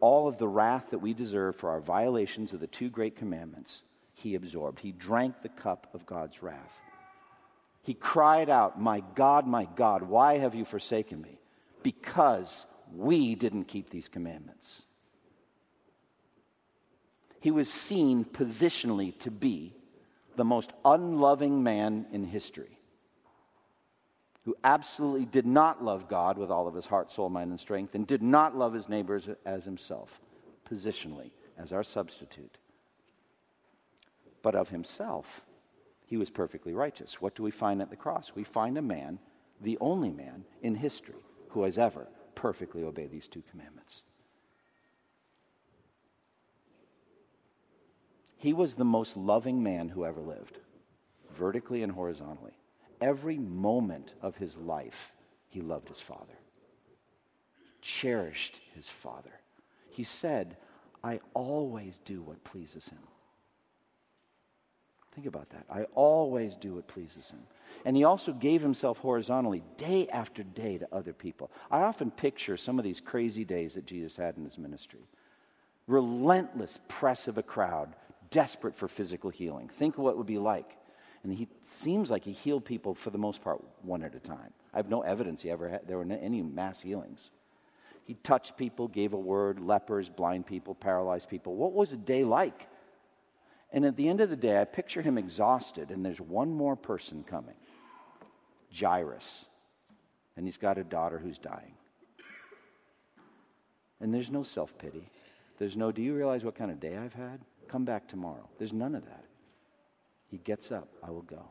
[0.00, 3.82] All of the wrath that we deserve for our violations of the two great commandments,
[4.14, 4.80] he absorbed.
[4.80, 6.80] He drank the cup of God's wrath.
[7.82, 11.38] He cried out, My God, my God, why have you forsaken me?
[11.82, 14.82] Because we didn't keep these commandments
[17.44, 19.74] he was seen positionally to be
[20.34, 22.78] the most unloving man in history,
[24.46, 27.94] who absolutely did not love God with all of his heart, soul, mind, and strength,
[27.94, 30.22] and did not love his neighbors as himself,
[30.66, 32.56] positionally, as our substitute.
[34.40, 35.44] But of himself,
[36.06, 37.20] he was perfectly righteous.
[37.20, 38.32] What do we find at the cross?
[38.34, 39.18] We find a man,
[39.60, 44.02] the only man in history, who has ever perfectly obeyed these two commandments.
[48.44, 50.58] He was the most loving man who ever lived,
[51.32, 52.52] vertically and horizontally.
[53.00, 55.14] Every moment of his life,
[55.48, 56.34] he loved his father,
[57.80, 59.30] cherished his father.
[59.88, 60.58] He said,
[61.02, 62.98] I always do what pleases him.
[65.14, 65.64] Think about that.
[65.70, 67.40] I always do what pleases him.
[67.86, 71.50] And he also gave himself horizontally day after day to other people.
[71.70, 75.08] I often picture some of these crazy days that Jesus had in his ministry.
[75.86, 77.94] Relentless press of a crowd
[78.30, 79.68] desperate for physical healing.
[79.68, 80.76] Think what it would be like.
[81.22, 84.52] And he seems like he healed people for the most part one at a time.
[84.72, 87.30] I have no evidence he ever had, there were any mass healings.
[88.04, 91.56] He touched people, gave a word, lepers, blind people, paralyzed people.
[91.56, 92.68] What was a day like?
[93.72, 96.76] And at the end of the day, I picture him exhausted, and there's one more
[96.76, 97.56] person coming
[98.78, 99.46] Jairus.
[100.36, 101.74] And he's got a daughter who's dying.
[104.00, 105.08] And there's no self pity.
[105.58, 107.40] There's no, do you realize what kind of day I've had?
[107.68, 108.48] Come back tomorrow.
[108.58, 109.24] There's none of that.
[110.30, 111.44] He gets up, I will go.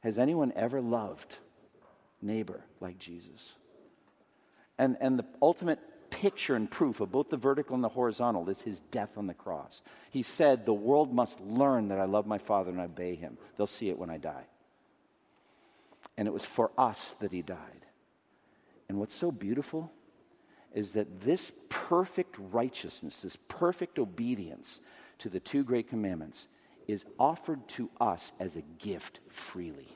[0.00, 1.36] Has anyone ever loved
[2.22, 3.54] neighbor like Jesus?
[4.78, 5.78] And, and the ultimate
[6.10, 9.34] picture and proof of both the vertical and the horizontal is his death on the
[9.34, 9.82] cross.
[10.10, 13.38] He said, The world must learn that I love my Father and obey him.
[13.56, 14.44] They'll see it when I die.
[16.16, 17.86] And it was for us that he died.
[18.88, 19.92] And what's so beautiful
[20.74, 24.80] is that this perfect righteousness, this perfect obedience
[25.18, 26.48] to the two great commandments,
[26.86, 29.88] is offered to us as a gift freely.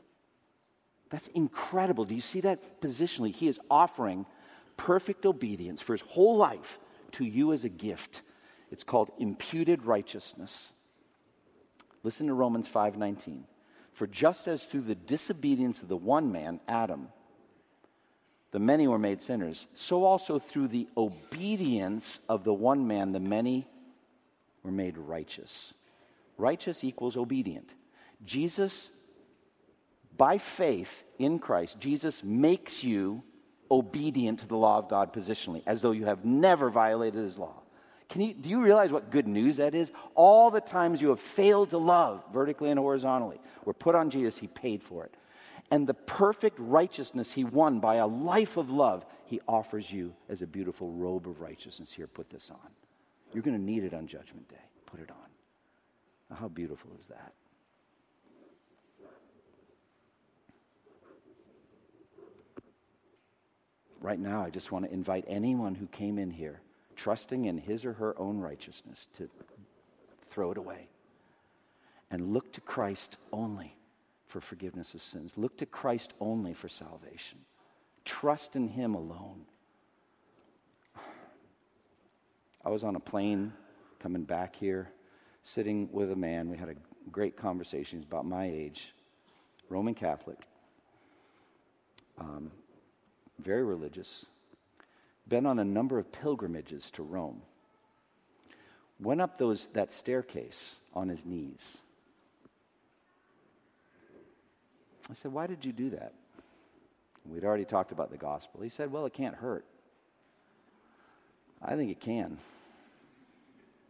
[1.10, 2.04] That's incredible.
[2.04, 3.32] Do you see that positionally?
[3.32, 4.26] He is offering
[4.76, 6.78] perfect obedience for his whole life
[7.12, 8.22] to you as a gift.
[8.70, 10.72] It's called imputed righteousness.
[12.02, 13.44] Listen to Romans 5:19.
[13.92, 17.08] For just as through the disobedience of the one man, Adam,
[18.54, 23.18] the many were made sinners, so also through the obedience of the one man, the
[23.18, 23.66] many
[24.62, 25.74] were made righteous.
[26.38, 27.74] Righteous equals obedient.
[28.24, 28.90] Jesus,
[30.16, 33.24] by faith in Christ, Jesus makes you
[33.72, 37.60] obedient to the law of God positionally, as though you have never violated his law.
[38.08, 39.90] Can you, do you realize what good news that is?
[40.14, 44.38] All the times you have failed to love vertically and horizontally were put on Jesus,
[44.38, 45.12] he paid for it.
[45.70, 50.42] And the perfect righteousness he won by a life of love, he offers you as
[50.42, 51.92] a beautiful robe of righteousness.
[51.92, 52.70] Here, put this on.
[53.32, 54.56] You're going to need it on Judgment Day.
[54.86, 56.36] Put it on.
[56.36, 57.32] how beautiful is that?
[64.04, 66.60] right now, I just want to invite anyone who came in here
[66.94, 69.28] trusting in his or her own righteousness to
[70.28, 70.88] throw it away
[72.10, 73.74] and look to Christ only
[74.26, 75.32] for forgiveness of sins.
[75.36, 77.38] Look to Christ only for salvation.
[78.04, 79.46] Trust in him alone.
[82.64, 83.52] I was on a plane
[84.00, 84.90] coming back here,
[85.42, 86.48] sitting with a man.
[86.48, 86.74] We had a
[87.10, 87.98] great conversation.
[87.98, 88.94] He's about my age,
[89.68, 90.38] Roman Catholic.
[92.18, 92.50] Um,
[93.38, 94.26] very religious,
[95.28, 97.42] been on a number of pilgrimages to Rome,
[99.00, 101.78] went up those, that staircase on his knees.
[105.10, 106.12] I said, Why did you do that?
[107.26, 108.60] We'd already talked about the gospel.
[108.60, 109.64] He said, Well, it can't hurt.
[111.62, 112.38] I think it can.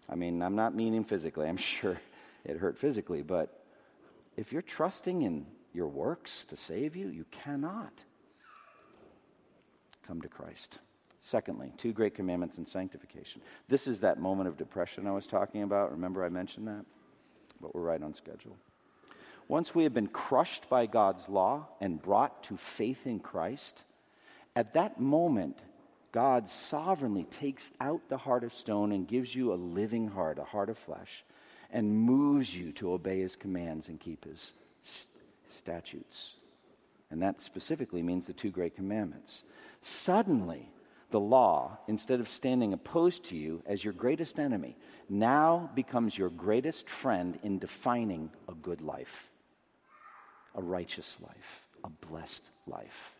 [0.08, 1.48] I mean, I'm not meaning physically.
[1.48, 1.98] I'm sure
[2.44, 3.64] it hurt physically, but
[4.36, 8.04] if you're trusting in your works to save you, you cannot
[10.06, 10.78] come to Christ.
[11.20, 13.40] Secondly, two great commandments in sanctification.
[13.68, 15.90] This is that moment of depression I was talking about.
[15.90, 16.84] Remember, I mentioned that?
[17.60, 18.56] But we're right on schedule.
[19.48, 23.84] Once we have been crushed by God's law and brought to faith in Christ,
[24.56, 25.58] at that moment,
[26.12, 30.44] God sovereignly takes out the heart of stone and gives you a living heart, a
[30.44, 31.24] heart of flesh,
[31.70, 34.52] and moves you to obey his commands and keep his
[34.84, 35.08] st-
[35.48, 36.36] statutes.
[37.10, 39.42] And that specifically means the two great commandments.
[39.82, 40.70] Suddenly,
[41.10, 44.76] the law, instead of standing opposed to you as your greatest enemy,
[45.08, 49.30] now becomes your greatest friend in defining a good life,
[50.54, 53.14] a righteous life, a blessed life.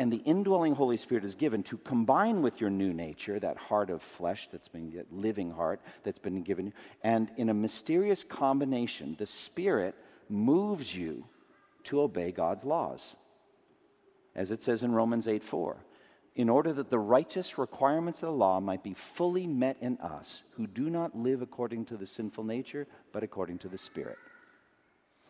[0.00, 3.90] And the indwelling Holy Spirit is given to combine with your new nature, that heart
[3.90, 6.72] of flesh that's been, that living heart that's been given you.
[7.02, 9.96] And in a mysterious combination, the Spirit
[10.28, 11.24] moves you
[11.84, 13.16] to obey God's laws
[14.38, 15.76] as it says in Romans 8 4,
[16.36, 20.44] in order that the righteous requirements of the law might be fully met in us
[20.52, 24.16] who do not live according to the sinful nature, but according to the Spirit.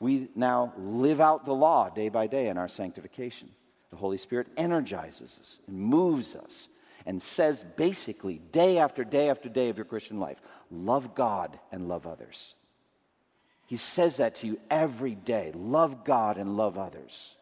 [0.01, 3.51] We now live out the law day by day in our sanctification.
[3.91, 6.69] The Holy Spirit energizes us and moves us
[7.07, 10.41] and says basically, day after day after day of your Christian life,
[10.71, 12.55] love God and love others.
[13.67, 17.35] He says that to you every day love God and love others.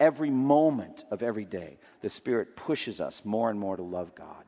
[0.00, 4.44] Every moment of every day, the Spirit pushes us more and more to love God.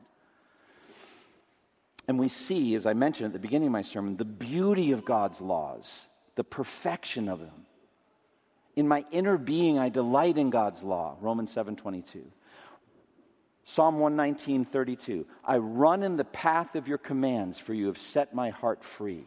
[2.07, 5.03] And we see, as I mentioned at the beginning of my sermon, the beauty of
[5.05, 6.07] God's laws,
[6.37, 7.65] the perfection of them.
[8.77, 12.23] In my inner being, I delight in God's law, Romans 7 22.
[13.65, 15.25] Psalm 119, 32.
[15.43, 19.25] I run in the path of your commands, for you have set my heart free.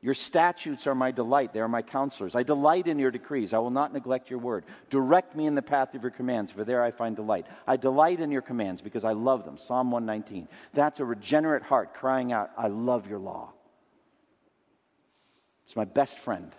[0.00, 1.52] Your statutes are my delight.
[1.52, 2.34] They are my counselors.
[2.34, 3.52] I delight in your decrees.
[3.52, 4.64] I will not neglect your word.
[4.88, 7.46] Direct me in the path of your commands, for there I find delight.
[7.66, 9.58] I delight in your commands because I love them.
[9.58, 10.48] Psalm 119.
[10.72, 13.52] That's a regenerate heart crying out, I love your law.
[15.64, 16.52] It's my best friend.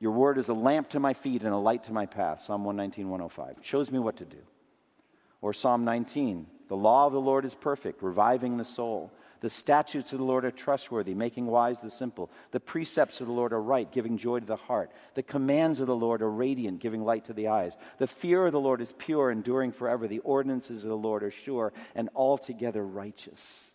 [0.00, 2.40] Your word is a lamp to my feet and a light to my path.
[2.40, 3.58] Psalm 119, 105.
[3.58, 4.38] It shows me what to do.
[5.40, 6.46] Or Psalm 19.
[6.68, 9.12] The law of the Lord is perfect, reviving the soul.
[9.40, 12.30] The statutes of the Lord are trustworthy, making wise the simple.
[12.52, 14.90] The precepts of the Lord are right, giving joy to the heart.
[15.12, 17.76] The commands of the Lord are radiant, giving light to the eyes.
[17.98, 20.08] The fear of the Lord is pure, enduring forever.
[20.08, 23.73] The ordinances of the Lord are sure and altogether righteous.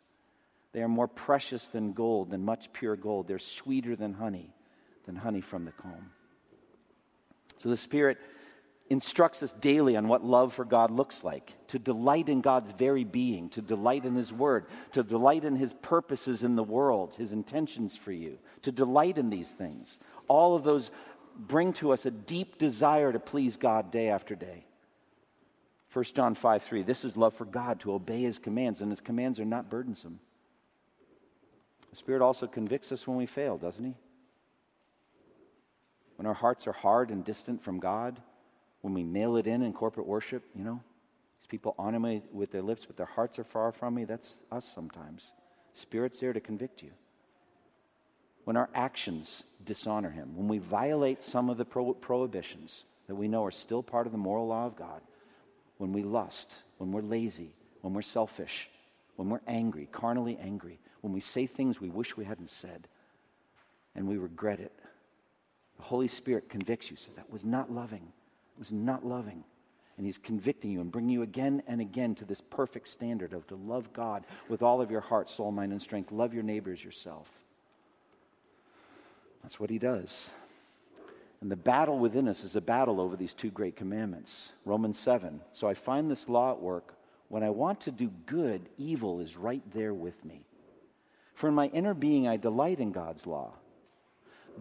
[0.72, 3.28] They are more precious than gold, than much pure gold.
[3.28, 4.54] They're sweeter than honey,
[5.06, 6.12] than honey from the comb.
[7.62, 8.18] So the Spirit
[8.90, 13.04] instructs us daily on what love for God looks like to delight in God's very
[13.04, 17.32] being, to delight in His Word, to delight in His purposes in the world, His
[17.32, 20.00] intentions for you, to delight in these things.
[20.28, 20.92] All of those
[21.38, 24.66] bring to us a deep desire to please God day after day.
[25.94, 29.02] 1 John 5 3, this is love for God, to obey His commands, and His
[29.02, 30.20] commands are not burdensome.
[31.90, 33.96] The Spirit also convicts us when we fail, doesn't He?
[36.18, 38.20] When our hearts are hard and distant from God,
[38.82, 40.82] when we nail it in in corporate worship, you know,
[41.40, 44.06] these people honor me with their lips, but their hearts are far from me.
[44.06, 45.32] That's us sometimes.
[45.74, 46.92] Spirit's there to convict you.
[48.44, 53.28] When our actions dishonor Him, when we violate some of the pro- prohibitions that we
[53.28, 55.02] know are still part of the moral law of God,
[55.78, 58.70] when we lust, when we're lazy, when we're selfish,
[59.16, 62.88] when we're angry, carnally angry, when we say things we wish we hadn't said,
[63.96, 64.74] and we regret it,
[65.78, 68.12] the Holy Spirit convicts you, says that was not loving
[68.60, 69.44] was not loving.
[69.98, 73.48] And he's convicting you and bringing you again and again to this perfect standard of
[73.48, 76.12] to love God with all of your heart, soul, mind, and strength.
[76.12, 77.28] Love your neighbors yourself.
[79.42, 80.30] That's what he does.
[81.42, 84.54] And the battle within us is a battle over these two great commandments.
[84.66, 85.42] Romans 7.
[85.54, 86.94] So I find this law at work.
[87.30, 90.44] When I want to do good, evil is right there with me.
[91.40, 93.54] For in my inner being, I delight in God's law.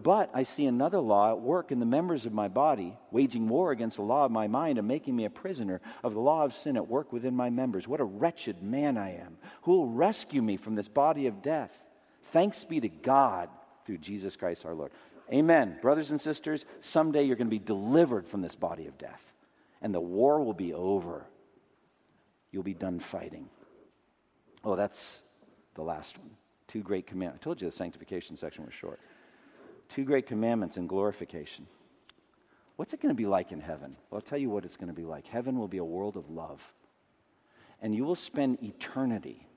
[0.00, 3.72] But I see another law at work in the members of my body, waging war
[3.72, 6.54] against the law of my mind and making me a prisoner of the law of
[6.54, 7.88] sin at work within my members.
[7.88, 9.38] What a wretched man I am.
[9.62, 11.82] Who will rescue me from this body of death?
[12.26, 13.48] Thanks be to God
[13.84, 14.92] through Jesus Christ our Lord.
[15.32, 15.78] Amen.
[15.82, 19.32] Brothers and sisters, someday you're going to be delivered from this body of death,
[19.82, 21.26] and the war will be over.
[22.52, 23.48] You'll be done fighting.
[24.62, 25.22] Oh, that's
[25.74, 26.30] the last one.
[26.68, 27.42] Two great commandments.
[27.42, 29.00] I told you the sanctification section was short.
[29.88, 31.66] Two great commandments and glorification.
[32.76, 33.96] What's it going to be like in heaven?
[34.10, 35.26] Well, I'll tell you what it's going to be like.
[35.26, 36.72] Heaven will be a world of love.
[37.80, 39.48] And you will spend eternity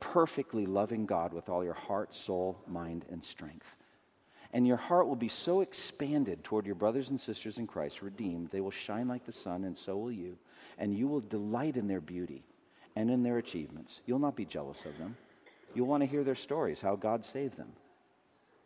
[0.00, 3.76] perfectly loving God with all your heart, soul, mind, and strength.
[4.52, 8.50] And your heart will be so expanded toward your brothers and sisters in Christ, redeemed,
[8.50, 10.36] they will shine like the sun, and so will you.
[10.78, 12.44] And you will delight in their beauty
[12.94, 14.00] and in their achievements.
[14.06, 15.16] You'll not be jealous of them.
[15.74, 17.72] You'll want to hear their stories, how God saved them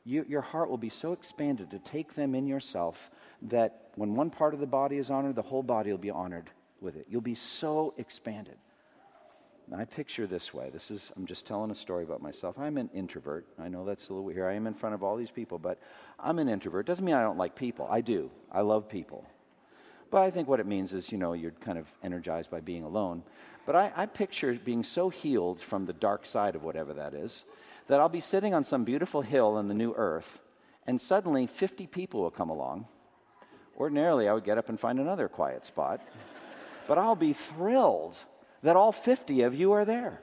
[0.09, 3.11] you, your heart will be so expanded to take them in yourself
[3.42, 6.50] that when one part of the body is honored, the whole body will be honored
[6.80, 7.06] with it.
[7.11, 8.56] You'll be so expanded.
[9.70, 10.70] I picture this way.
[10.72, 12.59] This is I'm just telling a story about myself.
[12.59, 13.46] I'm an introvert.
[13.59, 14.50] I know that's a little weird.
[14.50, 15.78] I am in front of all these people, but
[16.18, 16.86] I'm an introvert.
[16.86, 17.86] Doesn't mean I don't like people.
[17.90, 18.30] I do.
[18.50, 19.26] I love people.
[20.11, 22.82] But I think what it means is, you know, you're kind of energized by being
[22.82, 23.22] alone.
[23.69, 27.45] But I, I picture being so healed from the dark side of whatever that is
[27.89, 30.41] that I'll be sitting on some beautiful hill in the new earth,
[30.87, 32.87] and suddenly 50 people will come along.
[33.77, 36.01] Ordinarily, I would get up and find another quiet spot,
[36.87, 38.16] but I'll be thrilled
[38.62, 40.23] that all 50 of you are there.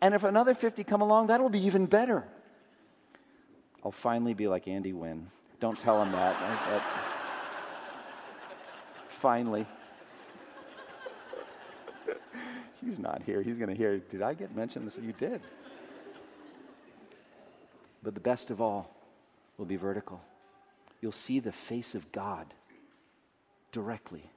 [0.00, 2.24] And if another 50 come along, that'll be even better.
[3.84, 5.26] I'll finally be like Andy Wynn.
[5.58, 6.38] Don't tell him that.
[6.70, 6.82] But
[9.08, 9.66] finally.
[12.86, 13.42] He's not here.
[13.42, 14.86] He's going to hear, Did I get mentioned?
[14.86, 14.96] This?
[14.96, 15.40] You did.
[18.02, 18.94] But the best of all
[19.58, 20.20] will be vertical.
[21.00, 22.46] You'll see the face of God
[23.72, 24.30] directly.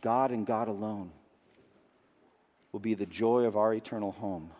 [0.00, 1.10] God and God alone
[2.70, 4.50] will be the joy of our eternal home.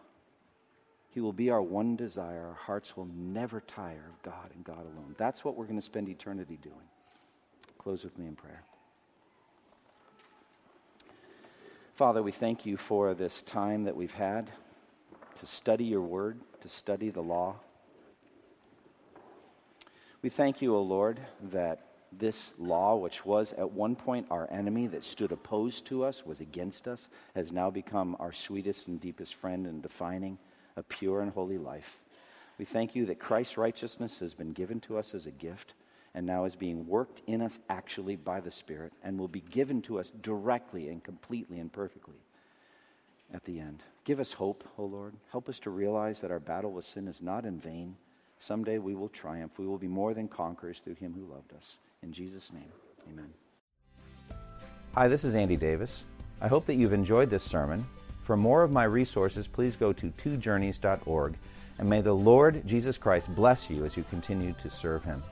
[1.11, 2.46] He will be our one desire.
[2.49, 5.14] Our hearts will never tire of God and God alone.
[5.16, 6.76] That's what we're going to spend eternity doing.
[7.78, 8.64] Close with me in prayer.
[11.99, 14.53] Father, we thank you for this time that we've had
[15.34, 17.57] to study your word, to study the law.
[20.22, 21.18] We thank you, O Lord,
[21.51, 26.24] that this law, which was at one point our enemy that stood opposed to us,
[26.24, 30.38] was against us, has now become our sweetest and deepest friend in defining
[30.76, 31.99] a pure and holy life.
[32.59, 35.74] We thank you that Christ's righteousness has been given to us as a gift
[36.19, 39.81] and now is being worked in us actually by the Spirit and will be given
[39.81, 42.16] to us directly and completely and perfectly
[43.33, 43.85] at the end.
[44.03, 45.14] Give us hope, O oh Lord.
[45.31, 47.95] Help us to realize that our battle with sin is not in vain.
[48.41, 49.61] Someday we will triumph.
[49.61, 51.79] We will be more than conquerors through him who loved us.
[52.03, 52.73] In Jesus' name,
[53.09, 53.33] amen.
[54.95, 56.05] Hi, this is Andy Davis.
[56.41, 57.87] I hope that you've enjoyed this sermon.
[58.25, 61.39] For more of my resources, please go to twojourneys.org.
[61.79, 65.23] And may the Lord Jesus Christ bless you as you continue to serve him.